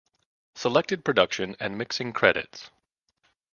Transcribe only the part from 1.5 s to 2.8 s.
and mixing credits